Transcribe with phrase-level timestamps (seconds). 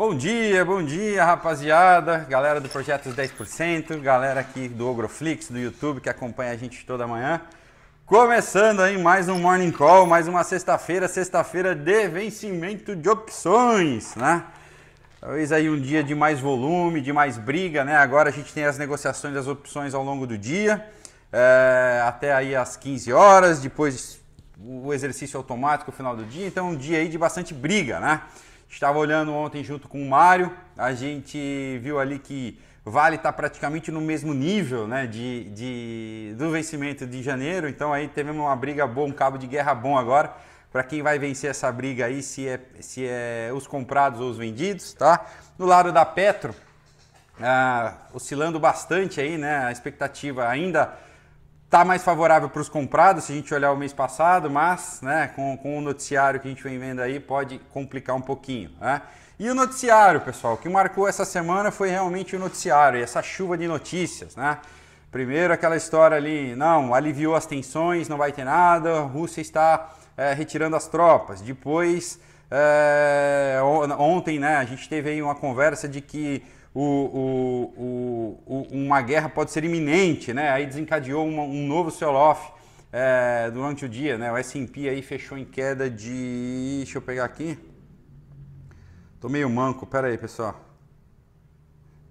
[0.00, 6.00] Bom dia, bom dia, rapaziada, galera do Projetos 10%, galera aqui do Ogroflix, do YouTube,
[6.00, 7.42] que acompanha a gente toda manhã.
[8.06, 14.44] Começando aí mais um Morning Call, mais uma sexta-feira, sexta-feira de vencimento de opções, né?
[15.20, 17.94] Talvez aí um dia de mais volume, de mais briga, né?
[17.96, 20.82] Agora a gente tem as negociações das opções ao longo do dia,
[21.30, 24.18] é, até aí às 15 horas, depois
[24.58, 28.22] o exercício automático final do dia, então um dia aí de bastante briga, né?
[28.70, 33.90] Estava olhando ontem junto com o Mário, a gente viu ali que Vale está praticamente
[33.90, 38.86] no mesmo nível né, de, de, do vencimento de janeiro, então aí teve uma briga
[38.86, 40.32] boa, um cabo de guerra bom agora
[40.72, 44.38] para quem vai vencer essa briga aí, se é, se é os comprados ou os
[44.38, 45.26] vendidos, tá?
[45.58, 46.54] No lado da Petro,
[47.40, 49.64] ah, oscilando bastante aí, né?
[49.64, 50.96] A expectativa ainda
[51.70, 55.30] tá mais favorável para os comprados, se a gente olhar o mês passado, mas, né,
[55.36, 59.00] com, com o noticiário que a gente vem vendo aí, pode complicar um pouquinho, né?
[59.38, 63.56] E o noticiário, pessoal, o que marcou essa semana foi realmente o noticiário, essa chuva
[63.56, 64.58] de notícias, né?
[65.12, 69.90] Primeiro aquela história ali, não, aliviou as tensões, não vai ter nada, a Rússia está
[70.16, 71.40] é, retirando as tropas.
[71.40, 73.58] Depois, é,
[73.96, 76.42] ontem, né, a gente teve aí uma conversa de que
[76.74, 76.82] o,
[77.76, 80.50] o, o, uma guerra pode ser iminente, né?
[80.50, 82.52] Aí desencadeou uma, um novo sell-off
[82.92, 84.32] é, durante o dia, né?
[84.32, 87.58] O S&P aí fechou em queda de, deixa eu pegar aqui,
[89.20, 90.60] tô meio manco, pera aí, pessoal,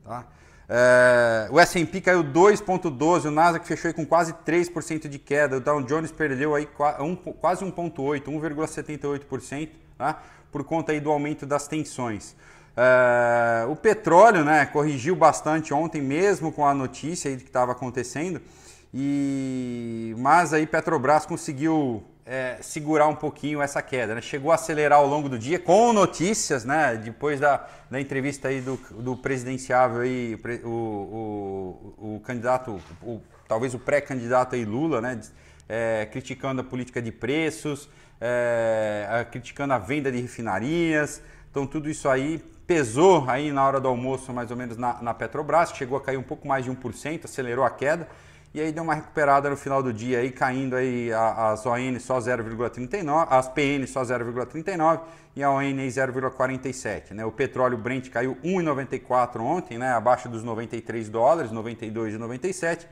[0.03, 0.27] tá?
[0.71, 5.81] É, o S&P caiu 2,12, o Nasdaq fechou com quase 3% de queda, o Dow
[5.81, 10.21] Jones perdeu aí quase 1,8%, 1,78%, tá?
[10.51, 12.35] por conta aí do aumento das tensões.
[12.75, 18.41] É, o petróleo né, corrigiu bastante ontem, mesmo com a notícia aí que estava acontecendo,
[18.93, 24.13] e mas aí Petrobras conseguiu é, segurar um pouquinho essa queda.
[24.13, 24.21] Né?
[24.21, 26.95] Chegou a acelerar ao longo do dia com notícias, né?
[26.95, 33.73] Depois da, da entrevista aí do, do presidenciável aí, o, o, o candidato, o, talvez
[33.73, 35.19] o pré-candidato Lula, né?
[35.67, 37.89] É, criticando a política de preços,
[38.21, 41.21] é, criticando a venda de refinarias.
[41.49, 45.11] Então tudo isso aí pesou aí na hora do almoço mais ou menos na, na
[45.11, 48.07] Petrobras, chegou a cair um pouco mais de 1%, acelerou a queda
[48.53, 52.19] e aí deu uma recuperada no final do dia aí caindo aí as ON só
[52.19, 54.99] 0,39, as PN só 0,39
[55.35, 57.25] e a ON 0,47, né?
[57.25, 62.85] O petróleo Brent caiu 1,94 ontem, né, abaixo dos 93 dólares, 92,97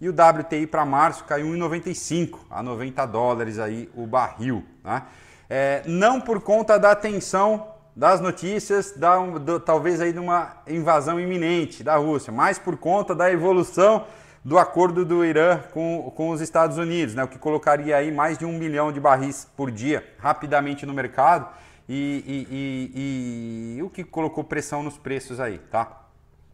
[0.00, 5.02] e o WTI para março caiu 1,95 a 90 dólares aí o barril, né?
[5.50, 11.20] É, não por conta da tensão das notícias da, do, talvez aí de uma invasão
[11.20, 14.04] iminente da Rússia, mas por conta da evolução
[14.44, 18.36] do acordo do Irã com, com os Estados Unidos, né, o que colocaria aí mais
[18.36, 21.48] de um milhão de barris por dia rapidamente no mercado
[21.88, 26.02] e, e, e, e o que colocou pressão nos preços aí, tá?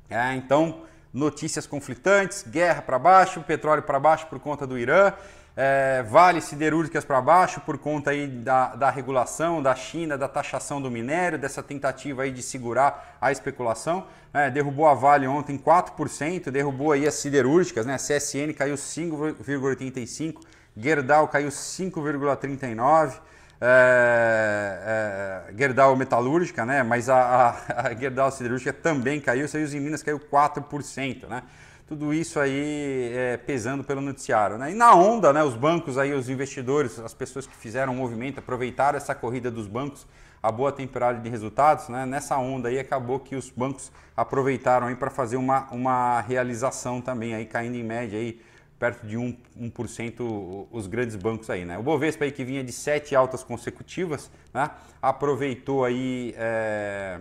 [0.08, 5.12] É, então, notícias conflitantes, guerra para baixo, petróleo para baixo por conta do Irã,
[5.56, 6.04] é,
[6.40, 11.38] siderúrgicas para baixo por conta aí da, da regulação da China, da taxação do minério,
[11.38, 14.06] dessa tentativa aí de segurar a especulação.
[14.32, 17.96] É, derrubou a Vale ontem 4%, derrubou aí as siderúrgicas, né?
[17.96, 20.36] CSN caiu 5,85%,
[20.76, 23.20] Gerdau caiu 5,39%.
[23.62, 26.82] É, é, Gerdau metalúrgica, né?
[26.82, 27.20] Mas a,
[27.68, 31.42] a, a Gerdau siderúrgica também caiu, Saiu em Minas caiu 4%, né?
[31.90, 34.56] Tudo isso aí é, pesando pelo noticiário.
[34.56, 34.70] Né?
[34.70, 38.38] E na onda, né, os bancos, aí, os investidores, as pessoas que fizeram o movimento,
[38.38, 40.06] aproveitaram essa corrida dos bancos,
[40.40, 42.06] a boa temporada de resultados, né?
[42.06, 47.44] nessa onda aí acabou que os bancos aproveitaram para fazer uma, uma realização também, aí,
[47.44, 48.40] caindo em média aí,
[48.78, 51.64] perto de 1%, 1% os grandes bancos aí.
[51.64, 51.76] Né?
[51.76, 54.70] O Bovespa aí, que vinha de sete altas consecutivas, né?
[55.02, 57.18] aproveitou aí é,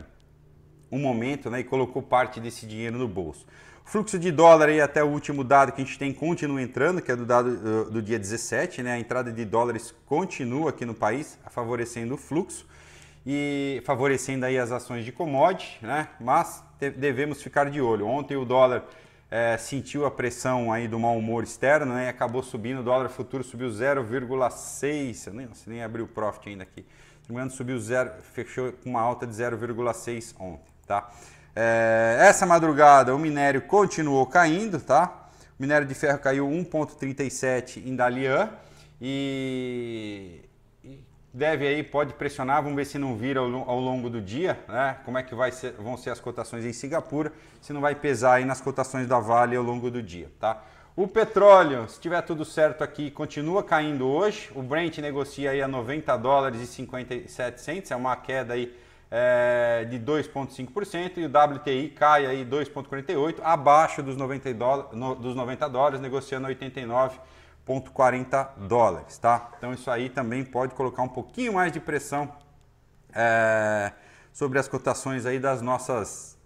[0.91, 1.61] um momento né?
[1.61, 3.47] e colocou parte desse dinheiro no bolso.
[3.89, 7.11] Fluxo de dólar aí até o último dado que a gente tem continua entrando, que
[7.11, 8.91] é do dado do, do dia 17, né?
[8.91, 12.67] A entrada de dólares continua aqui no país, favorecendo o fluxo
[13.25, 16.07] e favorecendo aí as ações de commodity, né?
[16.21, 18.05] Mas devemos ficar de olho.
[18.05, 18.85] Ontem o dólar
[19.31, 22.09] é, sentiu a pressão aí do mau humor externo, né?
[22.09, 26.85] Acabou subindo, o dólar futuro subiu 0,6, nem, nem abriu o profit ainda aqui.
[27.23, 31.09] Se subiu zero, fechou com uma alta de 0,6 ontem, tá?
[31.55, 35.29] É, essa madrugada o minério continuou caindo, tá?
[35.57, 38.49] O minério de ferro caiu 1,37 em Dalian
[39.01, 40.41] e
[41.33, 44.97] deve aí, pode pressionar, vamos ver se não vira ao, longo do dia, né?
[45.05, 47.31] Como é que vai ser, vão ser as cotações em Singapura,
[47.61, 50.63] se não vai pesar aí nas cotações da Vale ao longo do dia, tá?
[50.95, 54.51] O petróleo, se tiver tudo certo aqui, continua caindo hoje.
[54.53, 58.75] O Brent negocia aí a 90 dólares e 57 centos, é uma queda aí
[59.11, 65.35] é, de 2,5% e o WTI cai aí 2,48%, abaixo dos 90, dólares, no, dos
[65.35, 69.49] 90 dólares, negociando 89,40 dólares, tá?
[69.57, 72.31] Então isso aí também pode colocar um pouquinho mais de pressão
[73.13, 73.91] é,
[74.31, 76.37] sobre as cotações aí das nossas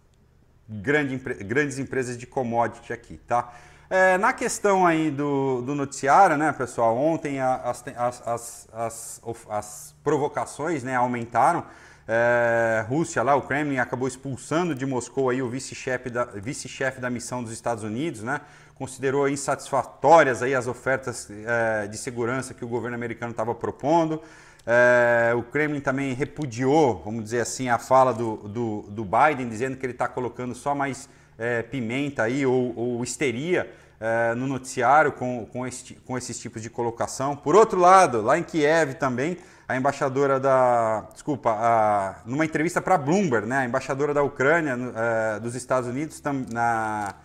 [0.68, 3.54] grande, grandes empresas de commodity aqui, tá?
[3.89, 10.83] É, na questão aí do, do noticiário, né, pessoal, ontem as, as, as, as, provocações
[10.83, 11.63] né, aumentaram,
[12.07, 17.09] é, Rússia lá, o Kremlin acabou expulsando de Moscou aí o vice-chefe da, vice-chefe da
[17.09, 18.41] missão dos Estados Unidos, né?
[18.75, 24.21] Considerou insatisfatórias aí as ofertas é, de segurança que o governo americano estava propondo.
[24.65, 29.77] É, o Kremlin também repudiou, vamos dizer assim, a fala do, do, do Biden, dizendo
[29.77, 31.07] que ele está colocando só mais
[31.38, 36.61] é, pimenta aí ou, ou histeria é, no noticiário com, com, este, com esses tipos
[36.61, 37.35] de colocação.
[37.35, 39.38] Por outro lado, lá em Kiev também,
[39.68, 41.06] a embaixadora da.
[41.13, 46.19] Desculpa, a, numa entrevista para Bloomberg, né, a embaixadora da Ucrânia, é, dos Estados Unidos,
[46.19, 47.15] tam, na,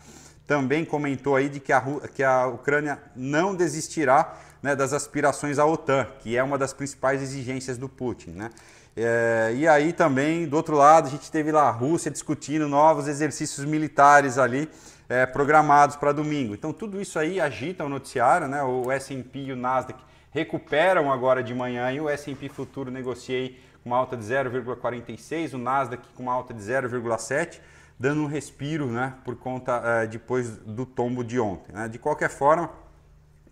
[0.47, 1.83] também comentou aí de que a,
[2.15, 7.23] que a Ucrânia não desistirá né, das aspirações à OTAN, que é uma das principais
[7.23, 8.31] exigências do Putin.
[8.31, 8.51] Né?
[8.97, 13.07] É, e aí também, do outro lado, a gente teve lá a Rússia discutindo novos
[13.07, 14.69] exercícios militares ali
[15.09, 16.55] é, programados para domingo.
[16.55, 18.63] Então tudo isso aí agita o noticiário, né?
[18.63, 19.99] o S&P e o Nasdaq
[20.31, 25.59] recuperam agora de manhã e o S&P futuro negociei com uma alta de 0,46, o
[25.59, 27.61] Nasdaq com uma alta de 0,7,
[27.99, 31.73] dando um respiro, né, por conta é, depois do tombo de ontem.
[31.73, 31.89] Né?
[31.89, 32.71] De qualquer forma,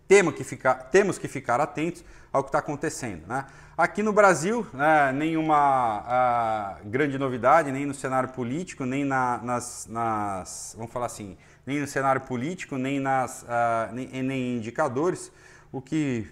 [0.06, 3.26] temos que ficar, temos que ficar atentos ao que está acontecendo.
[3.26, 3.44] Né?
[3.76, 9.86] Aqui no Brasil, né, nenhuma uh, grande novidade, nem no cenário político, nem na, nas,
[9.88, 11.36] nas, vamos falar assim,
[11.66, 15.32] nem no cenário político, nem nas uh, nem, nem indicadores.
[15.72, 16.26] O que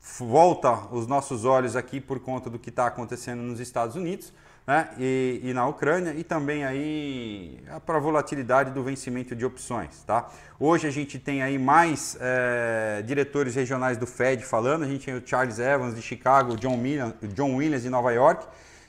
[0.00, 4.32] volta os nossos olhos aqui por conta do que está acontecendo nos Estados Unidos
[4.66, 10.02] né, e, e, na Ucrânia e também aí para a volatilidade do vencimento de opções.
[10.06, 10.28] Tá?
[10.58, 15.14] Hoje a gente tem aí mais é, diretores regionais do Fed falando, a gente tem
[15.14, 18.46] o Charles Evans de Chicago, John, Williams, John Williams de Nova York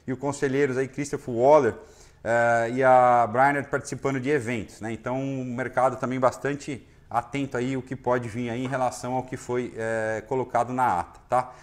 [0.08, 1.76] e o conselheiros aí Christopher Waller
[2.24, 4.80] é, e a Brainerd participando de eventos.
[4.80, 4.94] Né?
[4.94, 9.24] Então o mercado também bastante atento aí o que pode vir aí em relação ao
[9.24, 11.54] que foi é, colocado na ata, tá?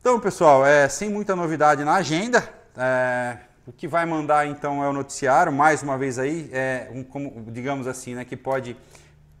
[0.00, 2.42] Então, pessoal, é, sem muita novidade na agenda,
[2.74, 3.36] é,
[3.66, 7.50] o que vai mandar então é o noticiário, mais uma vez aí, é, um, como,
[7.52, 8.74] digamos assim, né, que pode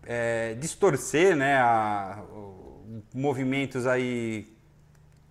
[0.06, 2.18] é, distorcer né, a,
[3.14, 4.54] movimentos aí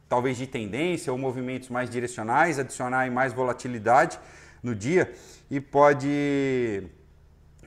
[0.07, 4.19] talvez de tendência ou movimentos mais direcionais, adicionar mais volatilidade
[4.63, 5.13] no dia
[5.51, 6.89] e pode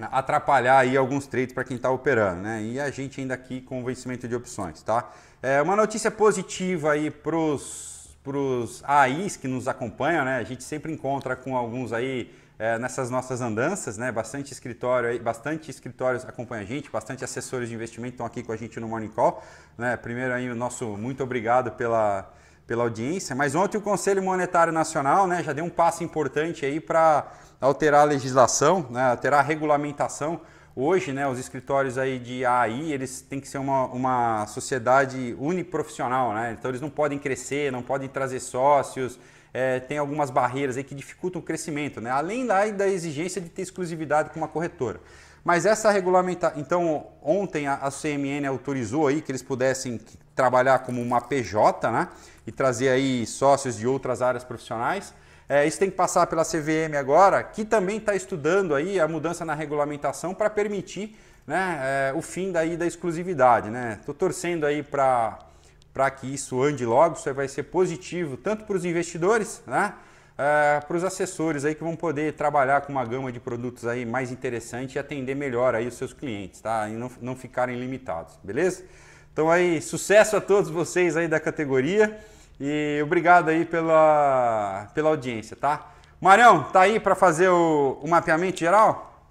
[0.01, 2.63] atrapalhar aí alguns trades para quem está operando, né?
[2.63, 5.11] E a gente ainda aqui com vencimento de opções, tá?
[5.43, 10.37] É uma notícia positiva aí para os AIs que nos acompanham, né?
[10.37, 14.11] A gente sempre encontra com alguns aí é, nessas nossas andanças, né?
[14.13, 18.53] Bastante escritório aí, bastante escritórios acompanham a gente, bastante assessores de investimento estão aqui com
[18.53, 19.43] a gente no Morning Call,
[19.77, 19.97] né?
[19.97, 22.33] Primeiro aí o nosso muito obrigado pela
[22.73, 26.81] pela audiência, mas ontem o Conselho Monetário Nacional, né, já deu um passo importante aí
[26.81, 27.31] para
[27.61, 30.41] alterar a legislação, né, alterar a regulamentação.
[30.75, 36.33] Hoje, né, os escritórios aí de AI, eles têm que ser uma, uma sociedade uniprofissional,
[36.33, 36.57] né?
[36.59, 39.21] Então eles não podem crescer, não podem trazer sócios,
[39.53, 42.11] é, tem algumas barreiras aí que dificultam o crescimento, né?
[42.11, 44.99] Além da, da exigência de ter exclusividade com uma corretora.
[45.45, 50.01] Mas essa regulamentação, então ontem a, a CMN autorizou aí que eles pudessem
[50.35, 52.09] trabalhar como uma PJ, né?
[52.47, 55.15] E trazer aí sócios de outras áreas profissionais.
[55.49, 59.45] É, isso tem que passar pela CVM agora, que também está estudando aí a mudança
[59.45, 63.69] na regulamentação para permitir né, é, o fim daí da exclusividade.
[63.69, 64.19] Estou né?
[64.19, 69.63] torcendo aí para que isso ande logo, isso vai ser positivo tanto para os investidores,
[69.67, 69.93] né,
[70.39, 74.07] é, para os assessores aí que vão poder trabalhar com uma gama de produtos aí
[74.07, 76.89] mais interessante e atender melhor aí os seus clientes, tá?
[76.89, 78.85] E não, não ficarem limitados, beleza?
[79.33, 82.21] Então aí, sucesso a todos vocês aí da categoria.
[82.61, 85.91] E obrigado aí pela, pela audiência, tá?
[86.21, 89.27] Marião, tá aí para fazer o, o mapeamento geral?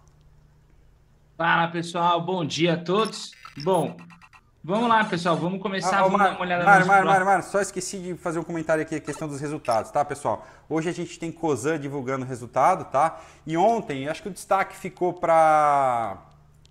[1.37, 3.31] Fala pessoal, bom dia a todos.
[3.63, 3.95] Bom,
[4.63, 7.43] vamos lá pessoal, vamos começar ah, vamos Mar, dar uma olhada Mário, Mário, Mário, Mário,
[7.43, 10.45] só esqueci de fazer um comentário aqui, a questão dos resultados, tá pessoal?
[10.67, 13.19] Hoje a gente tem Cosan divulgando o resultado, tá?
[13.45, 16.17] E ontem, acho que o destaque ficou para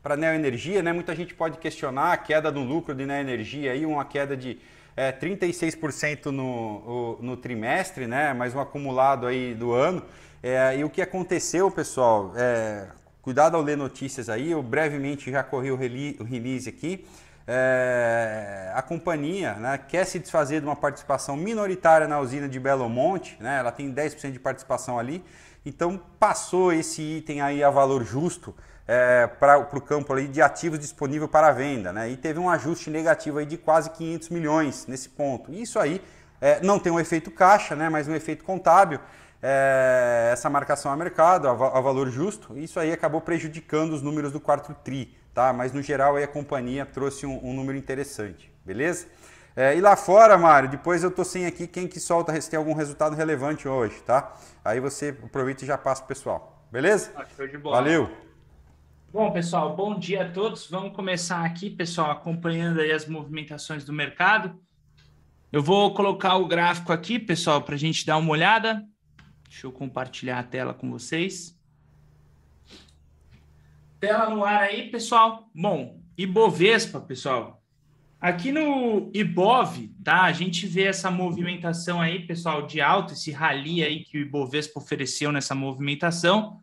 [0.03, 0.93] para Neo Energia, né?
[0.93, 4.59] Muita gente pode questionar a queda do lucro de Neo Energia aí, uma queda de
[4.97, 8.33] é, 36% no, no trimestre, né?
[8.33, 10.03] mais um acumulado aí do ano.
[10.43, 12.87] É, e o que aconteceu, pessoal, é,
[13.21, 17.05] cuidado ao ler notícias aí, eu brevemente já corri o release aqui.
[17.47, 22.89] é, a companhia né, quer se desfazer de uma participação minoritária na usina de Belo
[22.89, 25.23] Monte, né, ela tem 10% de participação ali,
[25.67, 28.55] então passou esse item aí a valor justo
[28.93, 32.91] é, para o campo ali de ativos disponível para venda, né, e teve um ajuste
[32.91, 35.53] negativo aí de quase 500 milhões nesse ponto.
[35.53, 36.03] Isso aí
[36.41, 38.99] é, não tem um efeito caixa, né, mas um efeito contábil,
[39.41, 44.33] é, essa marcação a mercado, a, a, valor justo, isso aí acabou prejudicando os números
[44.33, 45.53] do quarto TRI tá?
[45.53, 49.07] Mas no geral aí a companhia trouxe um, um número interessante, beleza?
[49.55, 52.59] É, e lá fora, Mário, depois eu tô sem aqui quem que solta se tem
[52.59, 54.35] algum resultado relevante hoje, tá?
[54.65, 57.13] Aí você aproveita e já passa pro pessoal, beleza?
[57.15, 57.25] Ah,
[57.63, 58.30] Valeu!
[59.13, 60.71] Bom, pessoal, bom dia a todos.
[60.71, 64.57] Vamos começar aqui, pessoal, acompanhando aí as movimentações do mercado.
[65.51, 68.87] Eu vou colocar o gráfico aqui, pessoal, para a gente dar uma olhada.
[69.49, 71.61] Deixa eu compartilhar a tela com vocês.
[73.99, 75.51] Tela no ar aí, pessoal.
[75.53, 77.61] Bom, Ibovespa, pessoal.
[78.21, 80.23] Aqui no Ibov, tá?
[80.23, 84.79] A gente vê essa movimentação aí, pessoal, de alto, esse rally aí que o Ibovespa
[84.79, 86.63] ofereceu nessa movimentação.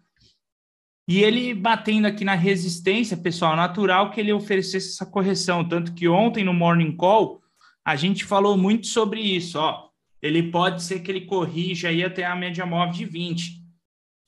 [1.08, 5.68] E ele batendo aqui na resistência, pessoal, natural que ele oferecesse essa correção.
[5.68, 7.42] Tanto que ontem no Morning Call,
[7.86, 9.88] a gente falou muito sobre isso, ó.
[10.22, 13.64] Ele pode ser que ele corrija aí até a média móvel de 20.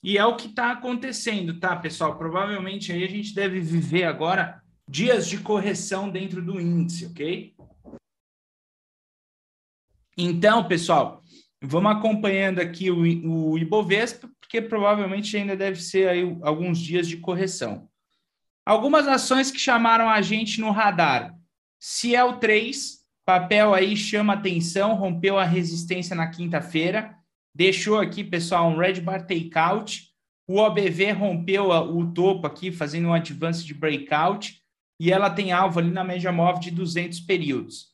[0.01, 2.17] E é o que está acontecendo, tá, pessoal?
[2.17, 7.53] Provavelmente aí a gente deve viver agora dias de correção dentro do índice, ok?
[10.17, 11.21] Então, pessoal,
[11.61, 17.17] vamos acompanhando aqui o, o Ibovespa, porque provavelmente ainda deve ser aí alguns dias de
[17.17, 17.87] correção.
[18.65, 21.35] Algumas ações que chamaram a gente no radar.
[21.79, 27.15] Ciel 3, papel aí chama atenção, rompeu a resistência na quinta-feira
[27.59, 30.07] deixou aqui, pessoal, um red bar takeout.
[30.47, 34.61] O OBV rompeu o topo aqui, fazendo um advance de breakout.
[34.97, 37.89] E ela tem alvo ali na média móvel de 200 períodos.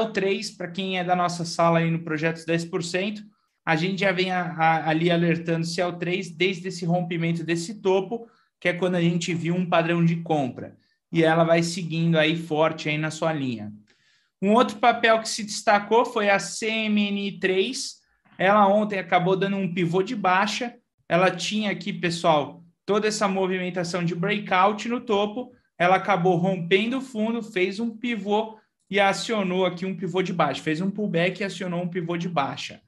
[0.00, 3.22] O 3, para quem é da nossa sala aí no projeto 10%,
[3.64, 7.44] a gente já vem a, a, ali alertando se é o 3 desde esse rompimento
[7.44, 8.26] desse topo,
[8.60, 10.76] que é quando a gente viu um padrão de compra.
[11.10, 13.72] E ela vai seguindo aí forte aí na sua linha.
[14.40, 18.00] Um outro papel que se destacou foi a CMN3,
[18.36, 20.74] ela ontem acabou dando um pivô de baixa.
[21.08, 25.52] Ela tinha aqui, pessoal, toda essa movimentação de breakout no topo.
[25.78, 28.58] Ela acabou rompendo o fundo, fez um pivô
[28.90, 30.62] e acionou aqui um pivô de baixa.
[30.62, 32.80] Fez um pullback e acionou um pivô de baixa.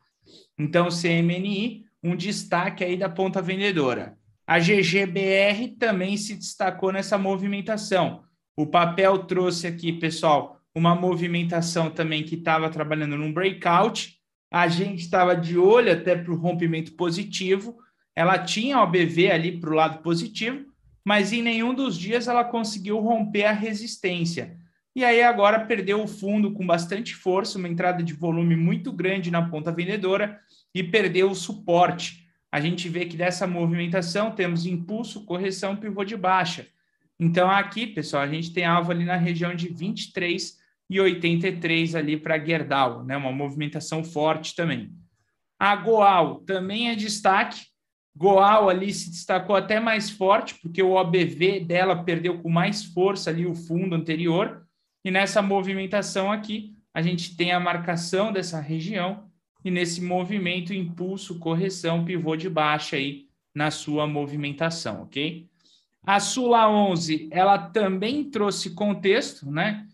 [0.58, 4.16] Então, CMNI, um destaque aí da ponta vendedora.
[4.46, 8.22] A GGBR também se destacou nessa movimentação.
[8.56, 14.14] O papel trouxe aqui, pessoal, uma movimentação também que estava trabalhando num breakout
[14.54, 17.76] a gente estava de olho até para o rompimento positivo.
[18.14, 20.64] Ela tinha o BV ali para o lado positivo,
[21.04, 24.56] mas em nenhum dos dias ela conseguiu romper a resistência.
[24.94, 29.30] E aí agora perdeu o fundo com bastante força, uma entrada de volume muito grande
[29.30, 30.40] na ponta vendedora
[30.72, 32.28] e perdeu o suporte.
[32.50, 36.68] A gente vê que dessa movimentação temos impulso, correção, pivô de baixa.
[37.18, 40.58] Então aqui, pessoal, a gente tem alvo ali na região de 23
[40.88, 43.16] e 83 ali para Gerdau, né?
[43.16, 44.92] Uma movimentação forte também.
[45.58, 47.62] A Goal também é destaque.
[48.16, 53.30] Goal ali se destacou até mais forte, porque o OBV dela perdeu com mais força
[53.30, 54.63] ali o fundo anterior.
[55.04, 59.28] E nessa movimentação aqui, a gente tem a marcação dessa região
[59.64, 65.48] e nesse movimento, impulso, correção, pivô de baixa aí na sua movimentação, ok?
[66.02, 69.86] A Sula 11, ela também trouxe contexto, né?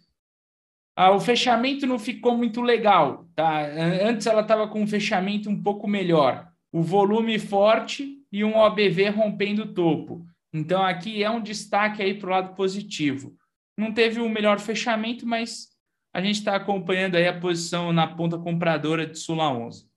[1.01, 3.27] ah, o fechamento não ficou muito legal.
[3.35, 3.65] Tá?
[4.03, 6.47] Antes ela estava com um fechamento um pouco melhor.
[6.71, 10.27] O volume forte e um OBV rompendo o topo.
[10.53, 13.35] Então aqui é um destaque aí para o lado positivo.
[13.81, 15.69] Não teve o melhor fechamento, mas
[16.13, 19.89] a gente está acompanhando aí a posição na ponta compradora de Sula 11.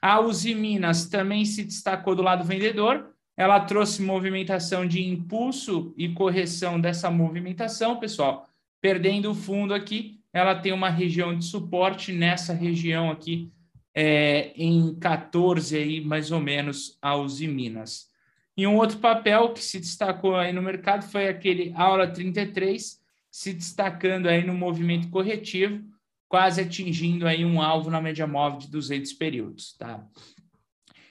[0.00, 3.14] A Uzi Minas também se destacou do lado vendedor.
[3.36, 8.46] Ela trouxe movimentação de impulso e correção dessa movimentação, pessoal,
[8.80, 13.52] perdendo o fundo aqui ela tem uma região de suporte nessa região aqui,
[13.94, 18.10] é, em 14 aí, mais ou menos, a Uzi Minas.
[18.56, 23.01] E um outro papel que se destacou aí no mercado foi aquele Aula 33,
[23.32, 25.82] se destacando aí no movimento corretivo,
[26.28, 30.06] quase atingindo aí um alvo na média móvel de 200 períodos, tá?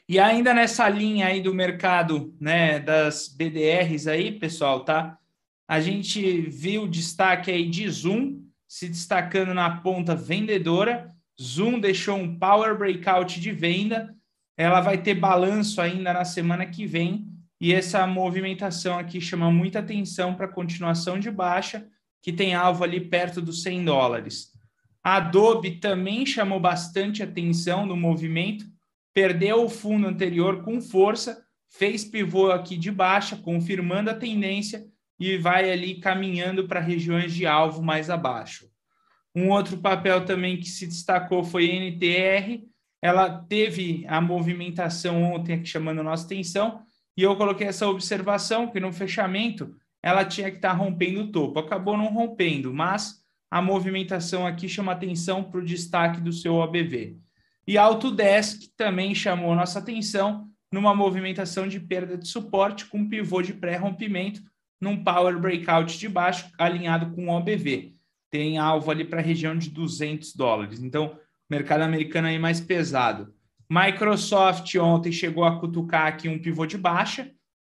[0.08, 5.18] E ainda nessa linha aí do mercado, né, das BDRs aí, pessoal, tá?
[5.68, 11.10] A gente viu o destaque aí de Zoom, se destacando na ponta vendedora.
[11.42, 14.14] Zoom deixou um power breakout de venda.
[14.58, 17.26] Ela vai ter balanço ainda na semana que vem.
[17.60, 21.88] E essa movimentação aqui chama muita atenção para a continuação de baixa
[22.22, 24.52] que tem alvo ali perto dos 100 dólares.
[25.04, 28.66] A Adobe também chamou bastante atenção no movimento,
[29.14, 34.86] perdeu o fundo anterior com força, fez pivô aqui de baixa, confirmando a tendência
[35.20, 38.70] e vai ali caminhando para regiões de alvo mais abaixo.
[39.36, 42.64] Um outro papel também que se destacou foi a NTR.
[43.02, 46.82] Ela teve a movimentação ontem aqui chamando a nossa atenção,
[47.18, 51.32] e eu coloquei essa observação que no fechamento ela tinha que estar tá rompendo o
[51.32, 51.60] topo.
[51.60, 57.18] Acabou não rompendo, mas a movimentação aqui chama atenção para o destaque do seu OBV.
[57.68, 63.54] E Autodesk também chamou nossa atenção numa movimentação de perda de suporte com pivô de
[63.54, 64.42] pré-rompimento
[64.80, 67.94] num power breakout de baixo alinhado com o OBV.
[68.32, 70.82] Tem alvo ali para a região de 200 dólares.
[70.82, 73.34] Então, mercado americano aí mais pesado.
[73.70, 77.32] Microsoft ontem chegou a cutucar aqui um pivô de baixa.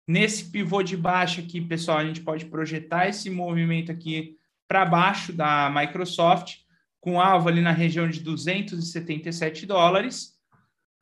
[0.09, 5.35] Nesse pivô de baixa aqui, pessoal, a gente pode projetar esse movimento aqui para baixo
[5.35, 6.61] da Microsoft,
[6.99, 10.35] com alvo ali na região de 277 dólares.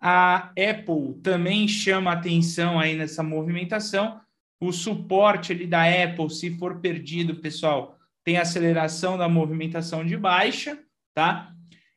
[0.01, 4.21] A Apple também chama atenção aí nessa movimentação.
[4.61, 10.77] O suporte ali da Apple, se for perdido, pessoal, tem aceleração da movimentação de baixa,
[11.15, 11.53] tá?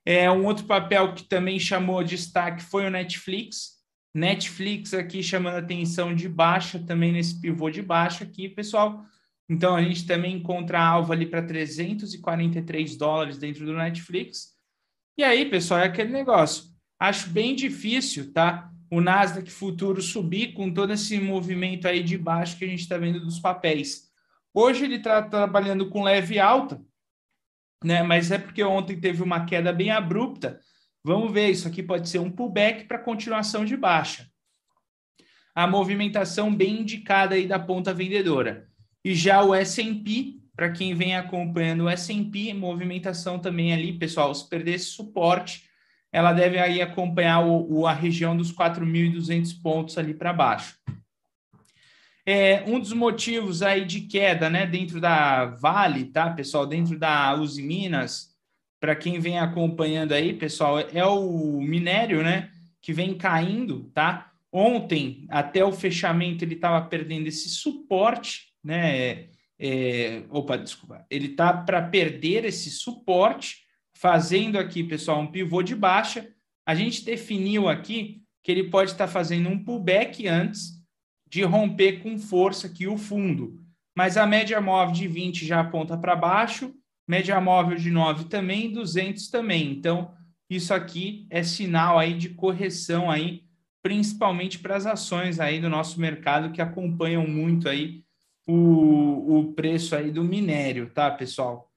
[0.05, 3.78] É, um outro papel que também chamou destaque foi o Netflix.
[4.13, 9.05] Netflix aqui chamando atenção de baixa também nesse pivô de baixa aqui, pessoal.
[9.49, 14.55] Então a gente também encontra alvo ali para 343 dólares dentro do Netflix.
[15.17, 16.65] E aí, pessoal, é aquele negócio.
[16.99, 18.71] Acho bem difícil, tá?
[18.91, 22.97] O Nasdaq futuro subir com todo esse movimento aí de baixo que a gente está
[22.97, 24.09] vendo dos papéis.
[24.53, 26.81] Hoje ele está trabalhando com leve alta,
[27.83, 28.03] né?
[28.03, 30.59] Mas é porque ontem teve uma queda bem abrupta.
[31.03, 34.27] Vamos ver, isso aqui pode ser um pullback para continuação de baixa.
[35.55, 38.67] A movimentação bem indicada aí da ponta vendedora.
[39.03, 44.47] E já o S&P, para quem vem acompanhando o S&P, movimentação também ali, pessoal, se
[44.47, 45.69] perder esse suporte,
[46.11, 50.77] ela deve aí acompanhar o, o a região dos 4.200 pontos ali para baixo.
[52.25, 57.33] É, um dos motivos aí de queda, né, dentro da Vale, tá, pessoal, dentro da
[57.35, 58.28] Uzi Minas,
[58.79, 62.49] para quem vem acompanhando aí, pessoal, é o minério, né,
[62.81, 64.31] que vem caindo, tá?
[64.51, 68.97] Ontem, até o fechamento, ele estava perdendo esse suporte, né?
[68.97, 71.05] É, é opa, desculpa.
[71.09, 73.57] Ele está para perder esse suporte,
[73.93, 76.27] fazendo aqui, pessoal, um pivô de baixa.
[76.65, 80.79] A gente definiu aqui que ele pode estar tá fazendo um pullback antes
[81.27, 83.61] de romper com força aqui o fundo.
[83.95, 86.73] Mas a média móvel de 20 já aponta para baixo,
[87.09, 89.71] média móvel de 9 também, 200 também.
[89.71, 90.11] Então,
[90.47, 93.41] isso aqui é sinal aí de correção aí,
[93.81, 98.03] principalmente para as ações aí do nosso mercado que acompanham muito aí
[98.47, 101.71] o, o preço aí do minério, tá, pessoal?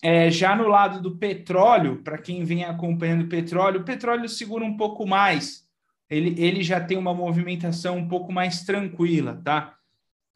[0.00, 4.64] É, já no lado do petróleo, para quem vem acompanhando o petróleo, o petróleo segura
[4.64, 5.66] um pouco mais,
[6.08, 9.75] ele, ele já tem uma movimentação um pouco mais tranquila, tá?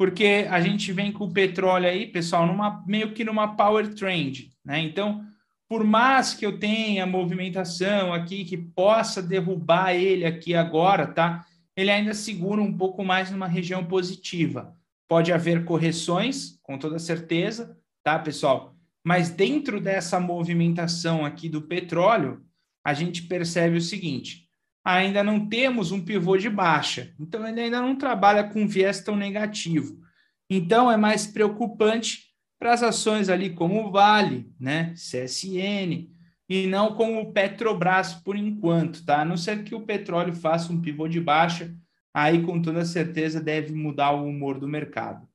[0.01, 4.51] Porque a gente vem com o petróleo aí, pessoal, numa, meio que numa power trend,
[4.65, 4.81] né?
[4.81, 5.23] Então,
[5.69, 11.45] por mais que eu tenha movimentação aqui que possa derrubar ele aqui agora, tá?
[11.77, 14.75] Ele ainda segura um pouco mais numa região positiva.
[15.07, 18.75] Pode haver correções, com toda certeza, tá, pessoal?
[19.05, 22.43] Mas dentro dessa movimentação aqui do petróleo,
[22.83, 24.49] a gente percebe o seguinte:
[24.85, 27.13] ainda não temos um pivô de baixa.
[27.19, 30.01] Então, ele ainda não trabalha com viés tão negativo.
[30.49, 36.11] Então, é mais preocupante para as ações ali como o Vale, né, CSN,
[36.49, 39.21] e não como o Petrobras por enquanto, tá?
[39.21, 41.75] A não ser que o petróleo faça um pivô de baixa,
[42.13, 45.31] aí com toda certeza deve mudar o humor do mercado.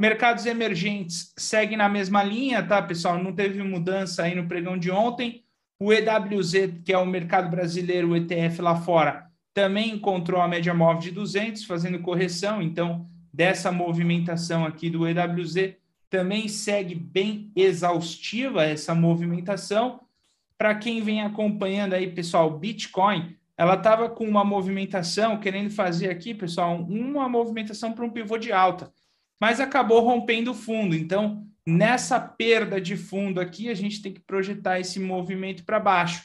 [0.00, 3.22] Mercados emergentes seguem na mesma linha, tá, pessoal?
[3.22, 5.44] Não teve mudança aí no pregão de ontem.
[5.80, 10.74] O EWZ, que é o mercado brasileiro, o ETF lá fora, também encontrou a média
[10.74, 12.60] móvel de 200, fazendo correção.
[12.60, 15.74] Então, dessa movimentação aqui do EWZ,
[16.10, 20.00] também segue bem exaustiva essa movimentação.
[20.56, 26.34] Para quem vem acompanhando aí, pessoal, Bitcoin, ela estava com uma movimentação, querendo fazer aqui,
[26.34, 28.92] pessoal, uma movimentação para um pivô de alta,
[29.40, 30.96] mas acabou rompendo o fundo.
[30.96, 36.24] Então, Nessa perda de fundo aqui, a gente tem que projetar esse movimento para baixo.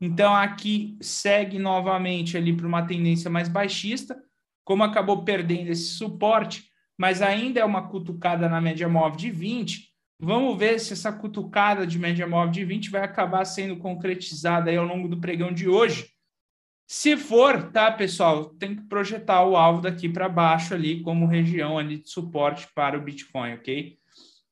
[0.00, 4.20] Então, aqui segue novamente ali para uma tendência mais baixista,
[4.64, 6.64] como acabou perdendo esse suporte,
[6.98, 9.90] mas ainda é uma cutucada na média móvel de 20.
[10.20, 14.76] Vamos ver se essa cutucada de média móvel de 20 vai acabar sendo concretizada aí
[14.76, 16.10] ao longo do pregão de hoje.
[16.88, 21.78] Se for, tá, pessoal, tem que projetar o alvo daqui para baixo ali como região
[21.78, 23.99] ali de suporte para o Bitcoin, ok?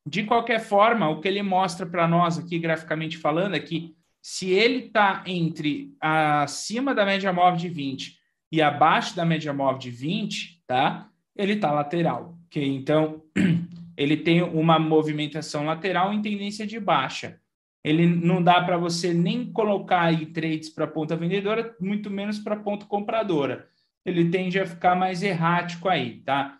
[0.08, 4.50] De qualquer forma, o que ele mostra para nós aqui, graficamente falando, é que se
[4.50, 8.18] ele está entre acima da média móvel de 20
[8.50, 11.10] e abaixo da média móvel de 20, tá?
[11.36, 12.66] Ele está lateral, ok?
[12.66, 13.22] Então,
[13.96, 17.38] ele tem uma movimentação lateral em tendência de baixa.
[17.84, 22.56] Ele não dá para você nem colocar aí trades para ponta vendedora, muito menos para
[22.56, 23.68] ponta compradora.
[24.06, 26.58] Ele tende a ficar mais errático aí, tá?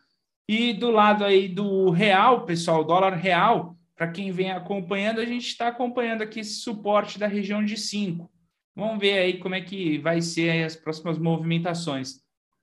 [0.48, 5.46] E do lado aí do real, pessoal, dólar real, para quem vem acompanhando, a gente
[5.46, 8.30] está acompanhando aqui esse suporte da região de 5.
[8.74, 12.20] Vamos ver aí como é que vai ser as próximas movimentações.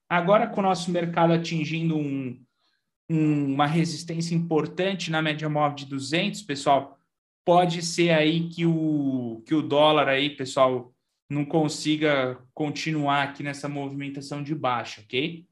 [0.09, 2.41] Agora, com o nosso mercado atingindo um,
[3.09, 6.97] um, uma resistência importante na média móvel de 200, pessoal,
[7.43, 10.91] pode ser aí que o, que o dólar aí, pessoal,
[11.29, 15.45] não consiga continuar aqui nessa movimentação de baixa, ok?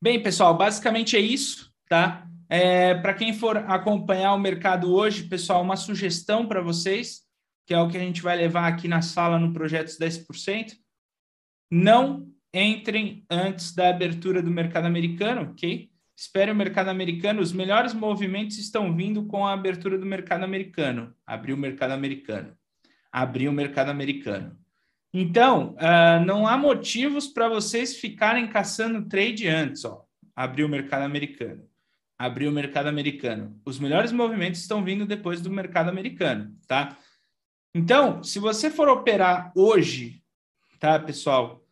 [0.00, 2.24] Bem, pessoal, basicamente é isso, tá?
[2.48, 7.22] É, para quem for acompanhar o mercado hoje, pessoal, uma sugestão para vocês,
[7.66, 10.74] que é o que a gente vai levar aqui na sala no Projetos 10%.
[11.68, 15.90] Não entrem antes da abertura do mercado americano, ok?
[16.16, 17.42] Espere o mercado americano.
[17.42, 21.12] Os melhores movimentos estão vindo com a abertura do mercado americano.
[21.26, 22.56] Abriu o mercado americano.
[23.10, 24.56] Abriu o mercado americano.
[25.12, 29.84] Então, uh, não há motivos para vocês ficarem caçando trade antes.
[29.84, 30.04] Ó.
[30.36, 31.64] Abriu o mercado americano.
[32.18, 33.58] Abriu o mercado americano.
[33.64, 36.96] Os melhores movimentos estão vindo depois do mercado americano, tá?
[37.74, 40.22] Então, se você for operar hoje,
[40.80, 41.64] tá, pessoal,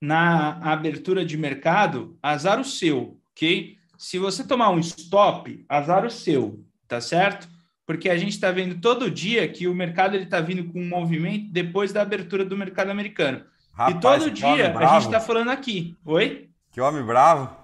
[0.00, 3.78] na abertura de mercado, azar o seu, ok?
[3.96, 7.48] Se você tomar um stop, azar o seu, tá certo?
[7.86, 11.50] Porque a gente está vendo todo dia que o mercado está vindo com um movimento
[11.50, 13.44] depois da abertura do mercado americano.
[13.72, 15.96] Rapaz, e todo dia a gente está falando aqui.
[16.04, 16.48] Oi?
[16.70, 17.54] Que homem bravo.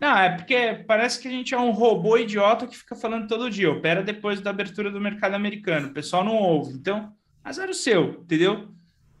[0.00, 3.50] Não, é porque parece que a gente é um robô idiota que fica falando todo
[3.50, 3.70] dia.
[3.70, 5.88] Opera depois da abertura do mercado americano.
[5.88, 6.72] O pessoal não ouve.
[6.72, 8.68] Então, azar o seu, entendeu?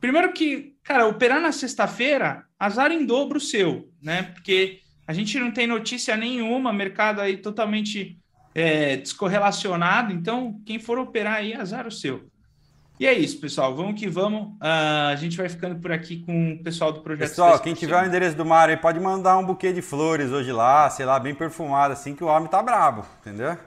[0.00, 4.24] Primeiro que, cara, operar na sexta-feira, azar em dobro o seu, né?
[4.24, 8.18] Porque a gente não tem notícia nenhuma, mercado aí totalmente
[8.56, 10.14] é, descorrelacionado.
[10.14, 12.26] Então, quem for operar aí, azar o seu.
[12.98, 13.76] E é isso, pessoal.
[13.76, 14.54] Vamos que vamos.
[14.54, 17.28] Uh, a gente vai ficando por aqui com o pessoal do projeto.
[17.28, 20.50] Pessoal, quem tiver o endereço do Mário aí, pode mandar um buquê de flores hoje
[20.50, 23.58] lá, sei lá, bem perfumado, assim que o homem tá brabo, entendeu?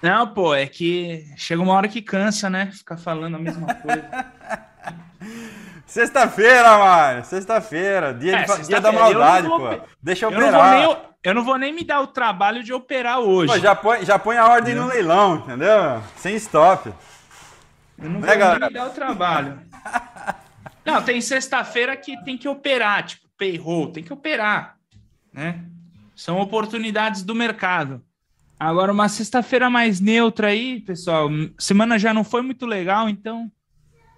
[0.00, 2.70] Não, pô, é que chega uma hora que cansa, né?
[2.72, 4.08] Ficar falando a mesma coisa.
[5.84, 7.24] Sexta-feira, Mário.
[7.24, 8.14] Sexta-feira.
[8.14, 9.80] Dia, é, sexta dia da maldade, pô.
[10.00, 10.82] Deixa eu, eu operar.
[10.82, 13.52] Não nem, eu não vou nem me dar o trabalho de operar hoje.
[13.52, 16.02] Pô, já, põe, já põe a ordem no leilão, entendeu?
[16.16, 16.92] Sem stop.
[17.98, 19.60] Eu não né, vou nem me dar o trabalho.
[20.84, 24.76] não, tem sexta-feira que tem que operar, tipo, payroll, tem que operar,
[25.32, 25.62] né?
[26.16, 28.02] São oportunidades do mercado.
[28.58, 31.28] Agora, uma sexta-feira mais neutra aí, pessoal.
[31.58, 33.50] Semana já não foi muito legal, então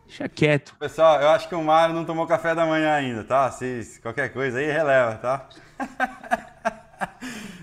[0.06, 0.74] deixa quieto.
[0.78, 3.50] Pessoal, eu acho que o Mário não tomou café da manhã ainda, tá?
[3.50, 5.48] Se qualquer coisa aí, releva, tá?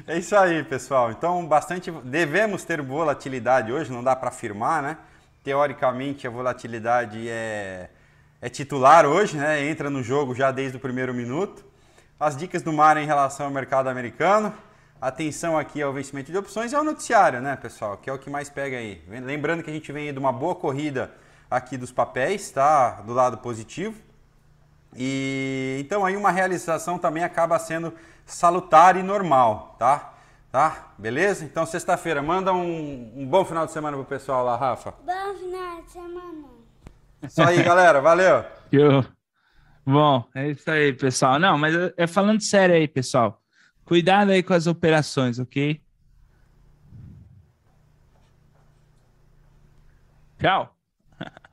[0.09, 1.11] é isso aí, pessoal.
[1.11, 4.97] Então, bastante devemos ter volatilidade hoje, não dá para afirmar, né?
[5.43, 7.91] Teoricamente, a volatilidade é,
[8.41, 9.63] é titular hoje, né?
[9.69, 11.63] Entra no jogo já desde o primeiro minuto.
[12.19, 14.51] As dicas do Mar em relação ao mercado americano.
[14.99, 17.95] Atenção aqui ao vencimento de opções e ao noticiário, né, pessoal?
[17.95, 19.01] Que é o que mais pega aí.
[19.07, 21.11] Lembrando que a gente vem de uma boa corrida
[21.51, 23.01] aqui dos papéis, tá?
[23.05, 23.95] Do lado positivo.
[24.95, 27.93] E então aí uma realização também acaba sendo
[28.31, 30.13] salutar e normal, tá?
[30.51, 30.93] Tá?
[30.97, 31.45] Beleza?
[31.45, 34.93] Então, sexta-feira, manda um, um, bom final de semana pro pessoal lá, Rafa.
[35.05, 36.47] Bom final de semana.
[37.21, 38.01] Isso aí, galera.
[38.01, 38.43] Valeu.
[38.71, 39.05] Eu.
[39.85, 41.39] Bom, é isso aí, pessoal.
[41.39, 43.41] Não, mas é, é falando sério aí, pessoal.
[43.85, 45.81] Cuidado aí com as operações, ok?
[50.39, 50.75] Tchau.